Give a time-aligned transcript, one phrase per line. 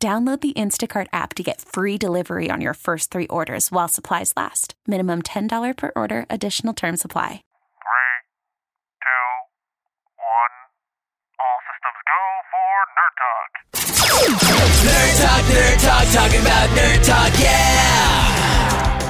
[0.00, 4.32] Download the Instacart app to get free delivery on your first three orders while supplies
[4.36, 4.74] last.
[4.86, 7.42] Minimum $10 per order, additional term supply.
[7.82, 8.22] Three,
[9.02, 9.26] two,
[10.22, 10.54] one.
[11.42, 13.50] All systems go for Nerd Talk.
[14.86, 17.37] Nerd Talk, Nerd Talk, talking about Nerd Talk, yeah!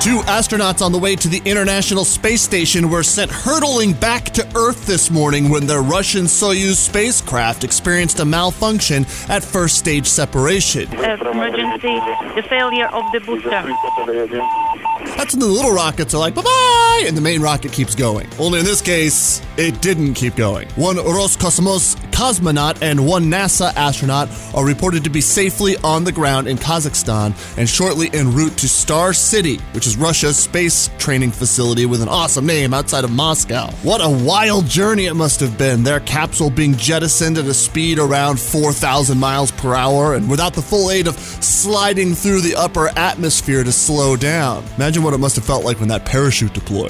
[0.08, 4.56] Two astronauts on the way to the International Space Station were sent hurtling back to
[4.56, 10.88] Earth this morning when their Russian Soyuz spacecraft experienced a malfunction at first stage separation.
[10.96, 11.92] As emergency,
[12.34, 13.50] the failure of the booster.
[13.50, 18.28] That's when the little rockets are like, bye bye, and the main rocket keeps going.
[18.38, 20.68] Only in this case, it didn't keep going.
[20.70, 26.48] One Roscosmos cosmonaut and one NASA astronaut are reported to be safely on the ground
[26.48, 31.86] in Kazakhstan and shortly en route to Star City, which is Russia's space training facility
[31.86, 33.70] with an awesome name outside of Moscow.
[33.82, 37.98] What a wild journey it must have been, their capsule being jettisoned at a speed
[37.98, 42.88] around 4,000 miles per hour and without the full aid of sliding through the upper
[42.98, 44.64] atmosphere to slow down.
[44.76, 46.87] Imagine what it must have felt like when that parachute deployed.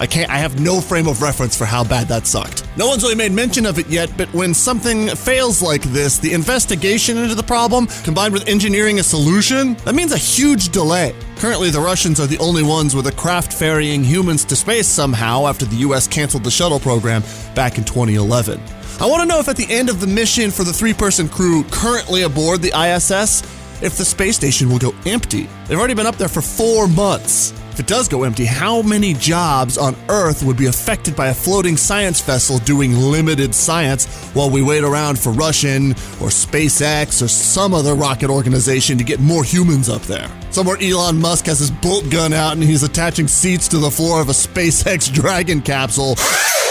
[0.00, 2.66] I can't I have no frame of reference for how bad that sucked.
[2.78, 6.32] No one's really made mention of it yet, but when something fails like this, the
[6.32, 11.14] investigation into the problem combined with engineering a solution, that means a huge delay.
[11.36, 15.46] Currently, the Russians are the only ones with a craft ferrying humans to space somehow
[15.46, 17.22] after the US canceled the shuttle program
[17.54, 18.58] back in 2011.
[19.00, 21.62] I want to know if at the end of the mission for the three-person crew
[21.64, 23.42] currently aboard the ISS,
[23.82, 25.46] if the space station will go empty.
[25.66, 27.52] They've already been up there for 4 months.
[27.80, 31.34] If it does go empty, how many jobs on Earth would be affected by a
[31.34, 34.04] floating science vessel doing limited science
[34.34, 39.18] while we wait around for Russian or SpaceX or some other rocket organization to get
[39.18, 40.28] more humans up there?
[40.50, 44.20] Somewhere Elon Musk has his bolt gun out and he's attaching seats to the floor
[44.20, 46.16] of a SpaceX Dragon capsule.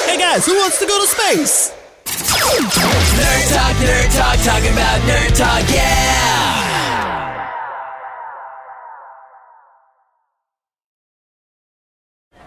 [0.06, 1.72] hey guys, who wants to go to space?
[2.06, 6.49] Nerd Talk, Nerd Talk, talking about Nerd Talk, yeah!